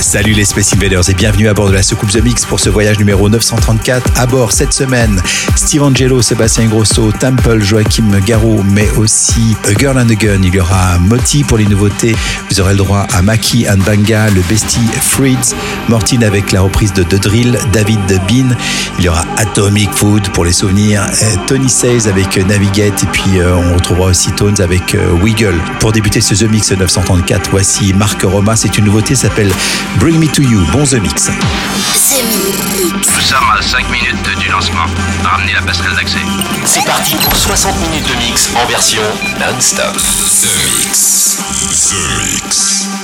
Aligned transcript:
Salut 0.00 0.34
les 0.34 0.44
Space 0.44 0.74
Invaders 0.74 1.08
et 1.08 1.14
bienvenue 1.14 1.48
à 1.48 1.54
bord 1.54 1.68
de 1.68 1.72
la 1.72 1.82
soucoupe 1.82 2.10
The 2.10 2.22
Mix 2.22 2.44
pour 2.44 2.60
ce 2.60 2.68
voyage 2.68 2.98
numéro 2.98 3.28
934. 3.28 4.20
À 4.20 4.26
bord 4.26 4.52
cette 4.52 4.72
semaine, 4.72 5.20
Steve 5.56 5.82
Angelo, 5.82 6.20
Sébastien 6.20 6.66
Grosso, 6.66 7.12
Temple, 7.12 7.62
Joachim 7.62 8.10
Garraud, 8.24 8.62
mais 8.62 8.88
aussi 8.98 9.56
A 9.64 9.72
Girl 9.78 9.98
and 9.98 10.10
a 10.10 10.14
Gun. 10.14 10.40
Il 10.42 10.54
y 10.54 10.60
aura 10.60 10.98
Moti 10.98 11.44
pour 11.44 11.56
les 11.58 11.64
nouveautés. 11.64 12.14
Vous 12.50 12.60
aurez 12.60 12.72
le 12.72 12.78
droit 12.78 13.06
à 13.12 13.22
Maki 13.22 13.66
and 13.68 13.78
Banga, 13.78 14.28
le 14.30 14.42
Bestie 14.42 14.86
Fritz, 15.00 15.54
Mortine 15.88 16.24
avec 16.24 16.52
la 16.52 16.60
reprise 16.60 16.92
de 16.92 17.02
The 17.02 17.20
Drill, 17.20 17.58
David 17.72 18.00
Bean. 18.28 18.54
Il 18.98 19.04
y 19.04 19.08
aura 19.08 19.24
Atomic 19.38 19.90
Food 19.92 20.28
pour 20.30 20.44
les 20.44 20.52
souvenirs, 20.52 21.06
et 21.22 21.46
Tony 21.46 21.70
Says 21.70 22.06
avec 22.06 22.36
Navigate 22.36 23.02
et 23.02 23.06
puis 23.06 23.38
euh, 23.38 23.56
on 23.56 23.74
retrouvera 23.74 24.08
aussi 24.08 24.30
Tones 24.32 24.60
avec 24.60 24.94
euh, 24.94 25.12
Wiggle. 25.22 25.56
Pour 25.80 25.92
débuter 25.92 26.20
ce 26.20 26.34
The 26.34 26.50
Mix 26.50 26.72
934, 26.72 27.50
voici 27.50 27.94
Marc 27.94 28.22
Roma. 28.22 28.56
C'est 28.56 28.76
une 28.78 28.84
nouveauté, 28.84 29.14
s'appelle 29.14 29.52
Bring 29.98 30.18
Me 30.18 30.28
To 30.28 30.42
You. 30.42 30.60
Bon 30.72 30.84
The 30.84 31.00
Mix. 31.00 31.26
The 31.26 32.22
Mix. 32.22 33.08
Nous 33.14 33.20
sommes 33.20 33.50
à 33.56 33.62
5 33.62 33.90
minutes 33.90 34.38
du 34.38 34.48
lancement. 34.48 34.86
Ramenez 35.24 35.52
la 35.52 35.62
passerelle 35.62 35.94
d'accès. 35.94 36.18
C'est 36.64 36.84
parti 36.84 37.14
pour 37.16 37.34
60 37.34 37.78
minutes 37.80 38.08
de 38.08 38.14
mix 38.16 38.50
en 38.54 38.66
version 38.66 39.02
non-stop. 39.38 39.94
The 39.94 40.48
Mix. 40.64 41.38
The 41.90 41.94
Mix. 42.22 42.95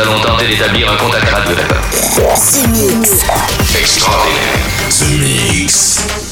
Nous 0.00 0.06
allons 0.06 0.20
tenter 0.20 0.46
d'établir 0.48 0.90
un 0.90 0.96
contact 0.96 1.28
radio. 1.28 1.54
The 1.54 2.68
Mix. 2.68 3.22
Extraordinaire. 3.78 4.56
The 4.88 5.10
Mix. 5.18 6.29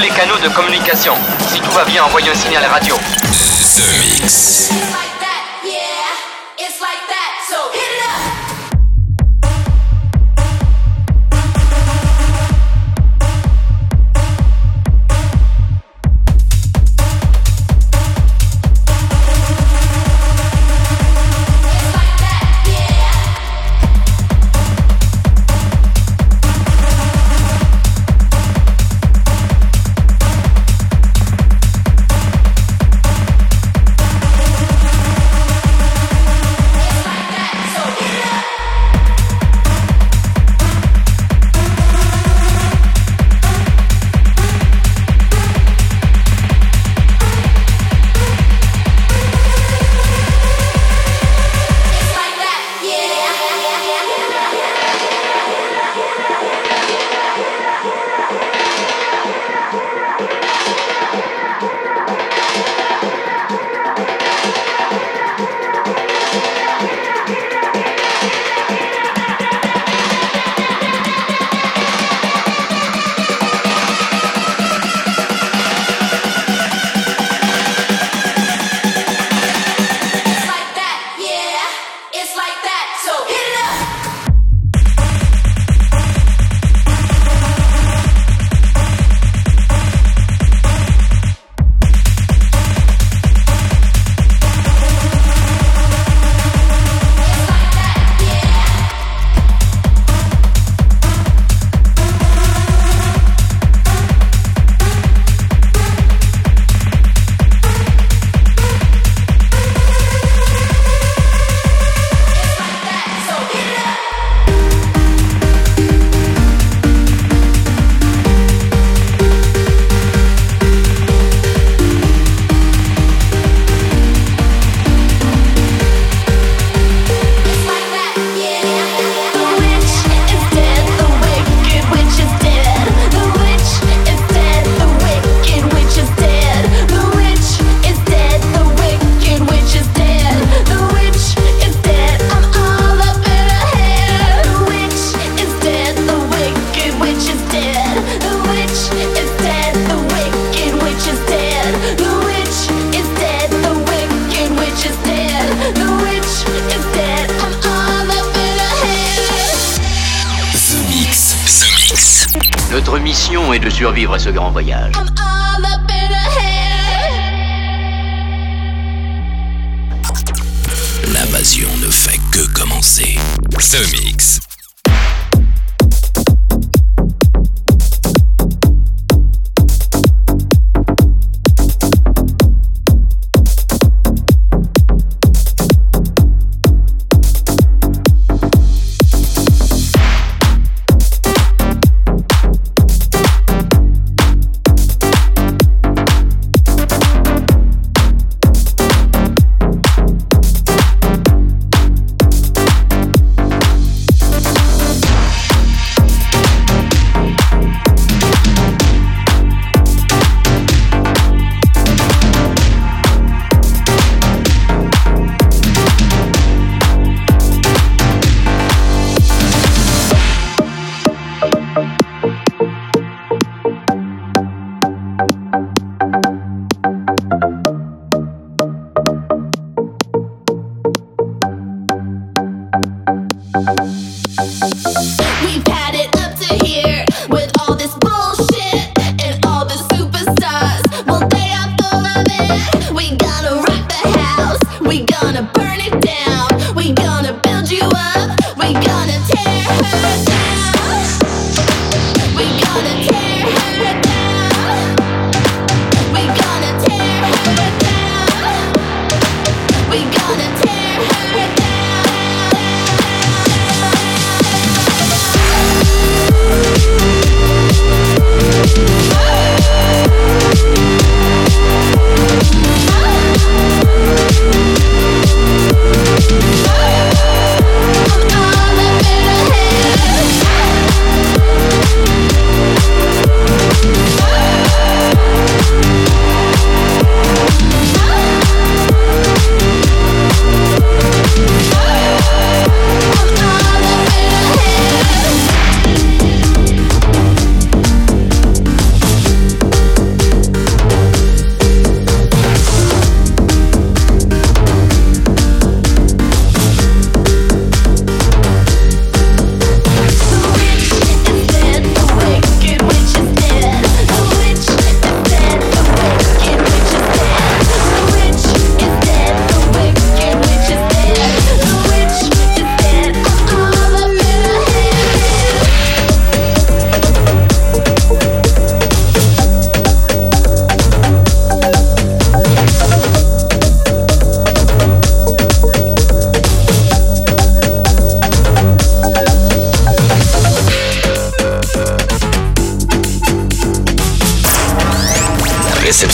les 0.00 0.08
canaux 0.08 0.38
de 0.38 0.48
communication. 0.48 1.14
Si 1.48 1.60
tout 1.60 1.70
va 1.72 1.84
bien, 1.84 2.02
envoyez 2.04 2.30
un 2.30 2.34
signal 2.34 2.64
radio. 2.64 2.96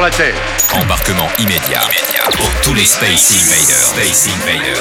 la 0.00 0.10
Embarquement 0.72 1.28
immédiat, 1.38 1.82
pour 2.32 2.50
tous 2.62 2.74
les 2.74 2.86
Space 2.86 3.32
Invaders. 4.26 4.79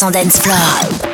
100% 0.00 1.07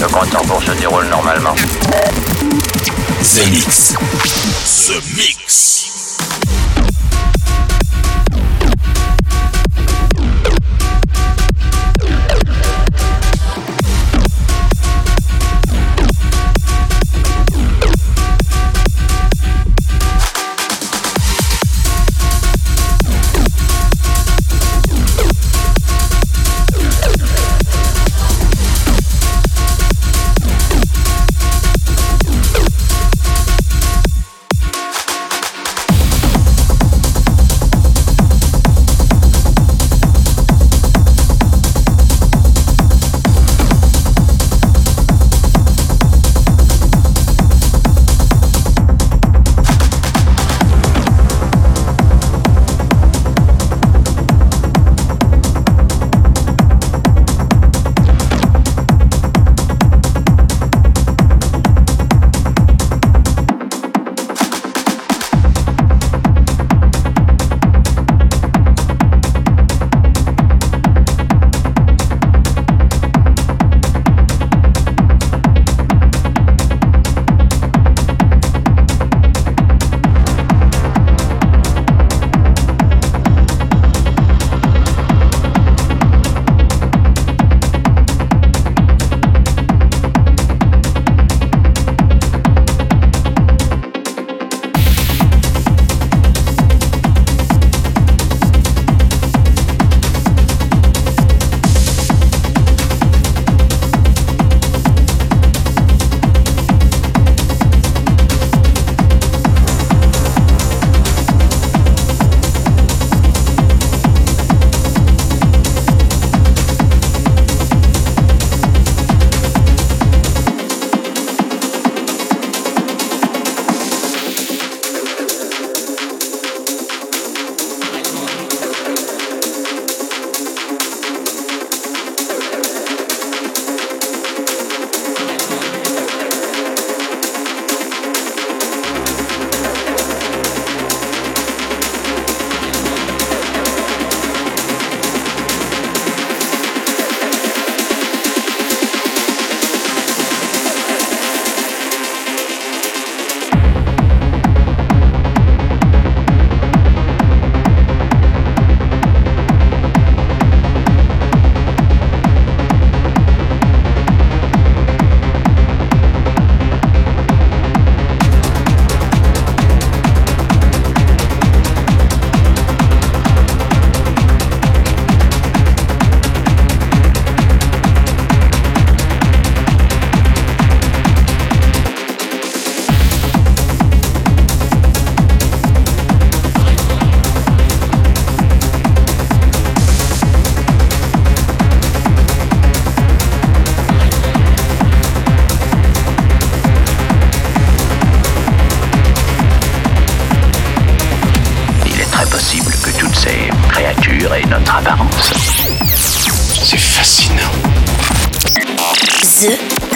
Le 0.00 0.06
compte 0.06 0.34
en 0.34 0.60
se 0.60 0.72
déroule 0.72 1.06
normalement. 1.08 1.54
The 3.22 3.50
Mix. 3.50 3.94
The 4.86 5.14
Mix. 5.14 5.29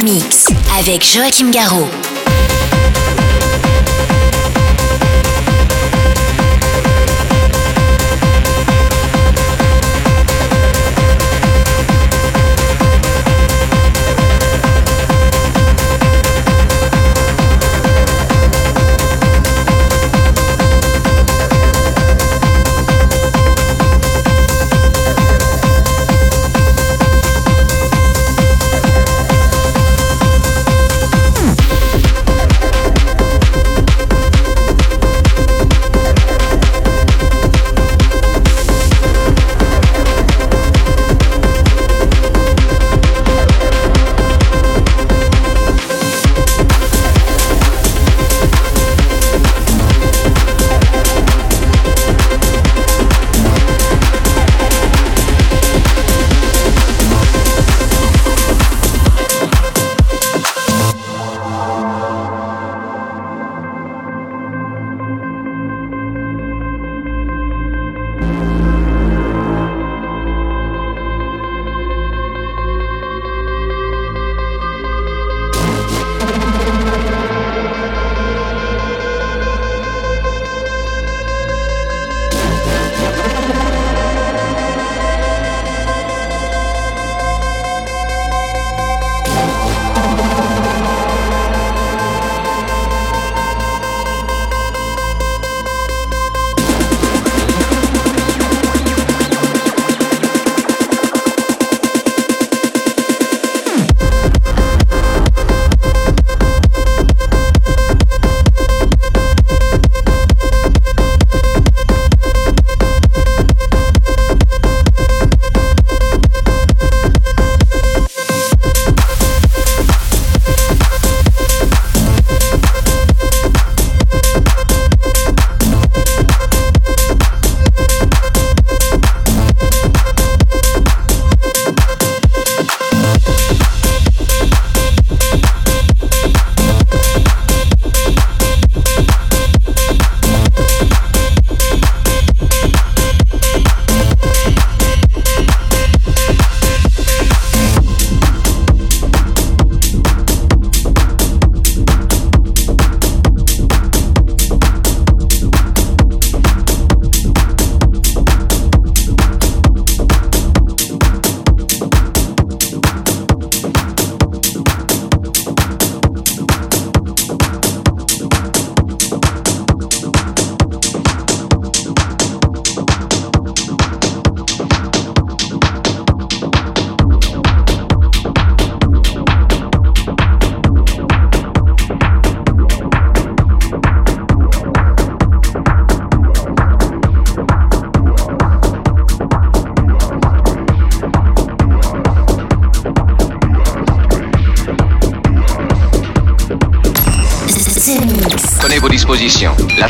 Mix 0.04 0.48
avec 0.78 1.02
Joachim 1.02 1.50
Garraud. 1.50 1.88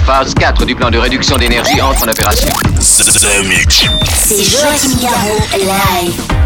Phase 0.05 0.35
4 0.35 0.67
du 0.67 0.75
plan 0.75 0.91
de 0.91 0.99
réduction 0.99 1.37
d'énergie 1.39 1.81
entre 1.81 2.05
en 2.05 2.09
opération. 2.09 2.49
C'est 4.13 4.43
Joachim 4.43 5.01
Garraud 5.01 5.41
live. 5.57 6.43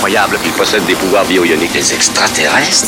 incroyable. 0.00 0.38
Il 0.46 0.52
possède 0.52 0.84
des 0.86 0.94
pouvoirs 0.94 1.26
bioïoniques 1.26 1.72
Des 1.72 1.92
extraterrestres. 1.94 2.86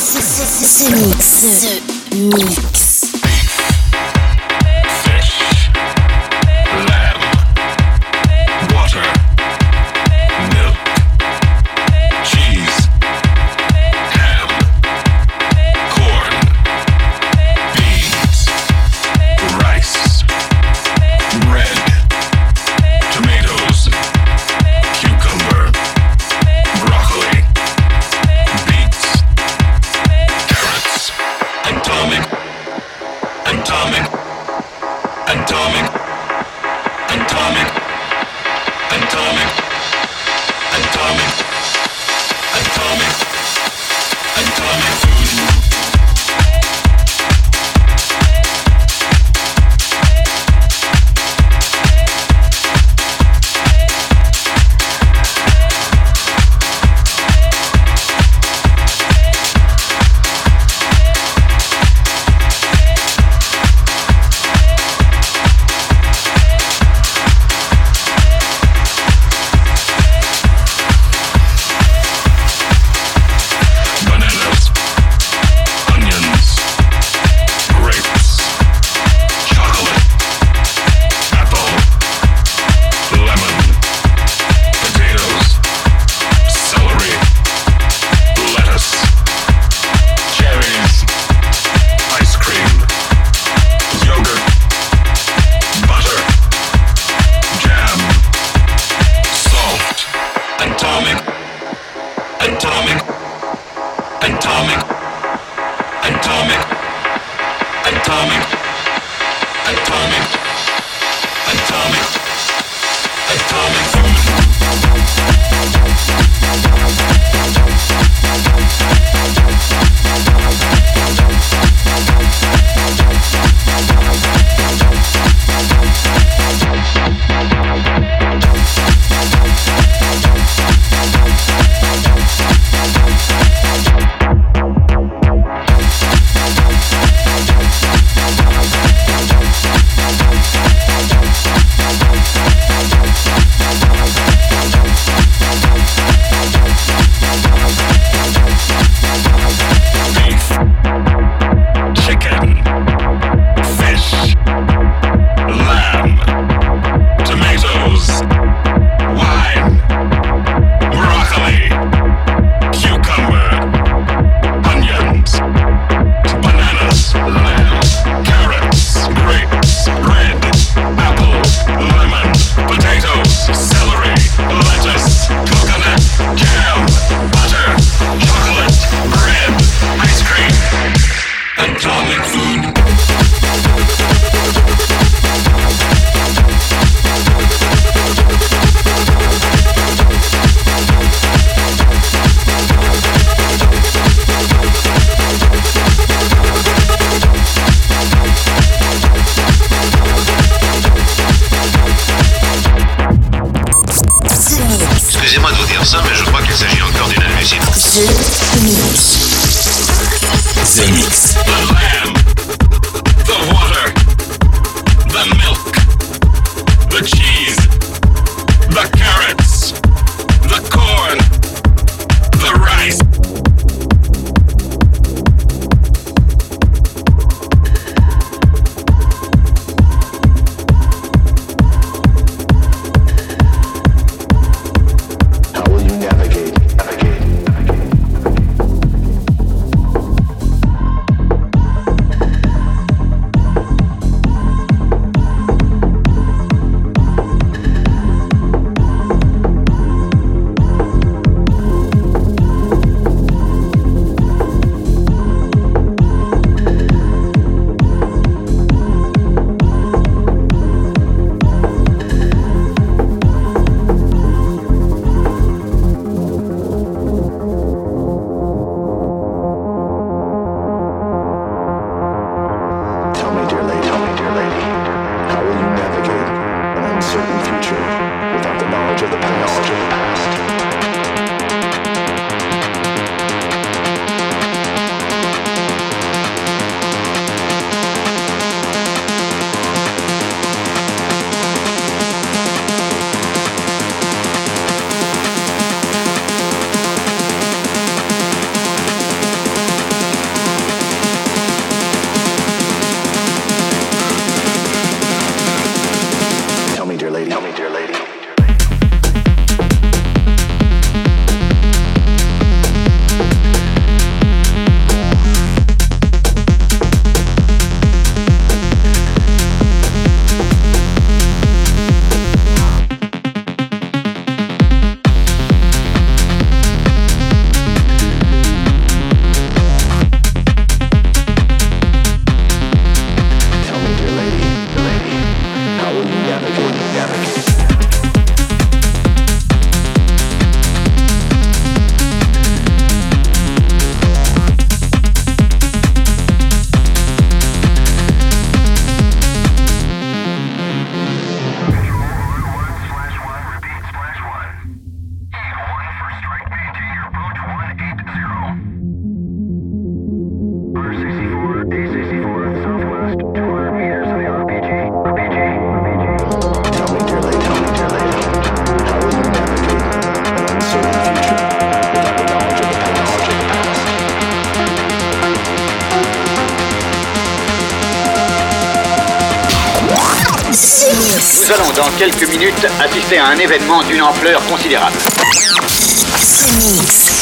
Nous 381.15 381.51
allons 381.51 381.71
dans 381.75 381.91
quelques 381.99 382.27
minutes 382.27 382.65
assister 382.81 383.19
à 383.19 383.27
un 383.27 383.37
événement 383.37 383.83
d'une 383.83 384.01
ampleur 384.01 384.43
considérable. 384.47 384.97
The 384.97 386.47
Mix. 386.57 387.13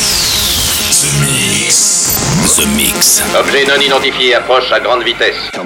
The 1.02 1.20
Mix. 1.20 2.56
The 2.56 2.66
Mix. 2.68 3.22
Objet 3.38 3.66
non 3.66 3.82
identifié 3.82 4.36
approche 4.36 4.72
à 4.72 4.80
grande 4.80 5.04
vitesse. 5.04 5.36
Quand 5.54 5.66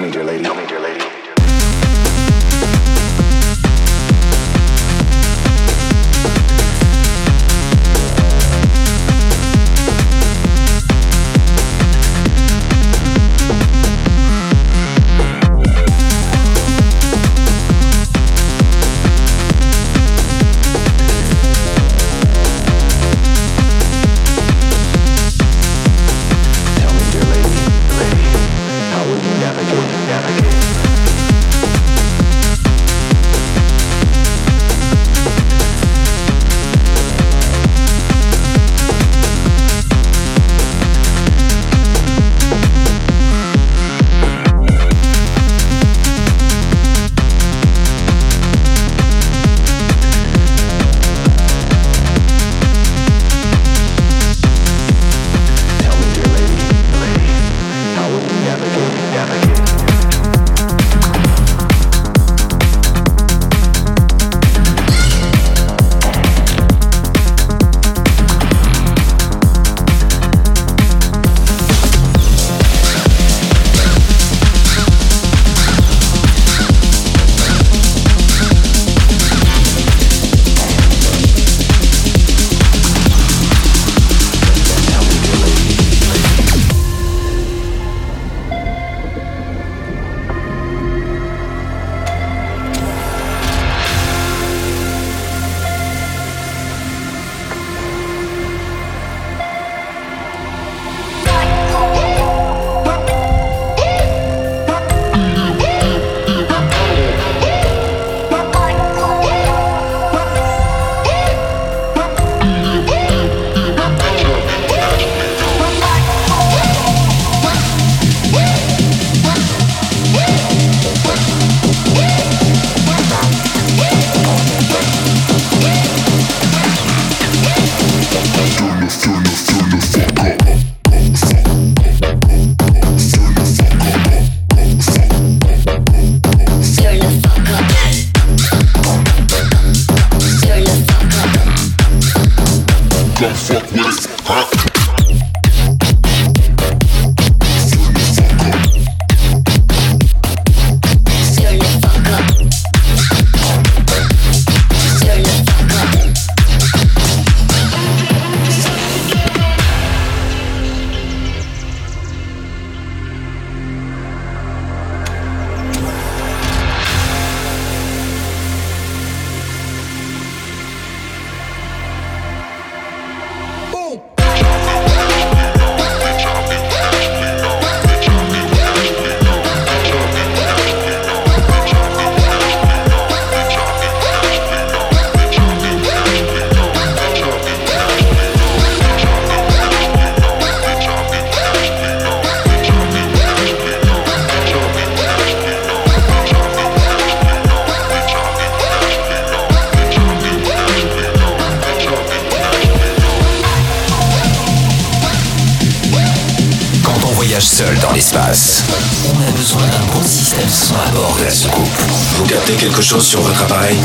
votre 213.26 213.42
appareil 213.42 213.76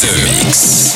The 0.00 0.08
Mix. 0.22 0.94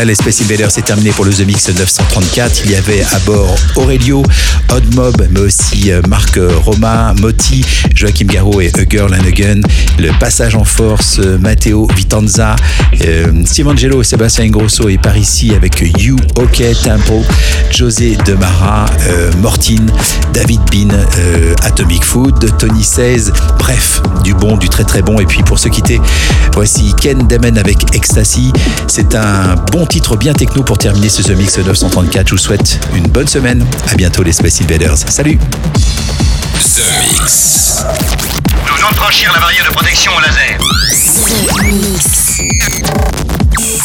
Voilà, 0.00 0.12
les 0.12 0.14
Space 0.14 0.40
Invaders, 0.40 0.70
c'est 0.70 0.86
terminé 0.86 1.10
pour 1.10 1.26
le 1.26 1.30
The 1.30 1.40
Mix 1.40 1.68
934. 1.68 2.62
Il 2.64 2.70
y 2.70 2.74
avait 2.74 3.02
à 3.12 3.18
bord 3.26 3.54
Aurelio, 3.76 4.22
Odd 4.70 4.94
Mob, 4.94 5.26
mais 5.30 5.40
aussi 5.40 5.92
euh, 5.92 6.00
Marc 6.08 6.38
euh, 6.38 6.48
Romain, 6.64 7.12
Motti, 7.20 7.62
Joachim 7.94 8.24
Garraud 8.24 8.62
et 8.62 8.72
a 8.74 8.84
Gun. 8.84 9.60
Le 9.98 10.18
passage 10.18 10.54
en 10.54 10.64
force, 10.64 11.18
euh, 11.18 11.36
Matteo 11.36 11.86
Vitanza, 11.94 12.56
euh, 13.04 13.26
Steve 13.44 13.68
Angelo, 13.68 14.02
Sébastien 14.02 14.46
Ingrosso 14.46 14.88
et 14.88 14.96
par 14.96 15.18
ici 15.18 15.52
avec 15.54 15.84
You, 15.98 16.16
OK 16.36 16.62
Temple, 16.82 17.26
José 17.70 18.16
Demara, 18.24 18.86
euh, 19.08 19.30
David 20.32 20.60
Bean, 20.72 20.96
Atomic 21.62 22.04
Food, 22.04 22.56
Tony 22.58 22.82
16. 22.82 23.32
Bref, 23.58 24.00
du 24.24 24.32
bon, 24.32 24.56
du 24.56 24.70
très 24.70 24.84
très 24.84 25.02
bon. 25.02 25.18
Et 25.20 25.26
puis 25.26 25.42
pour 25.42 25.58
se 25.58 25.68
quitter, 25.68 26.00
voici 26.54 26.94
Ken 26.98 27.26
Demen 27.26 27.58
avec 27.58 27.94
Ecstasy. 27.94 28.50
C'est 28.86 29.14
un 29.14 29.56
bon 29.70 29.84
titre 29.90 30.16
bien 30.16 30.32
techno 30.32 30.62
pour 30.62 30.78
terminer 30.78 31.08
ce 31.08 31.20
The 31.20 31.30
Mix 31.30 31.58
934. 31.58 32.28
Je 32.28 32.32
vous 32.34 32.38
souhaite 32.38 32.78
une 32.94 33.08
bonne 33.08 33.26
semaine. 33.26 33.66
À 33.90 33.96
bientôt 33.96 34.22
les 34.22 34.30
Space 34.30 34.62
Invaders. 34.62 34.96
Salut 34.96 35.36
The 36.54 36.82
Mix. 37.00 37.84
Nous 38.68 38.76
venons 38.76 38.90
de 38.90 38.94
franchir 38.94 39.32
la 39.34 39.40
barrière 39.40 39.64
de 39.64 39.70
protection 39.70 40.12
au 40.16 40.20
laser. 40.20 40.58
The 41.56 41.62
Mix. 41.72 42.38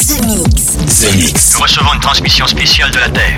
The 0.08 0.22
Mix. 0.28 0.78
The 1.02 1.16
Mix. 1.16 1.54
Nous 1.56 1.62
recevons 1.62 1.94
une 1.96 2.02
transmission 2.02 2.46
spéciale 2.46 2.92
de 2.92 3.00
la 3.00 3.10
Terre. 3.10 3.38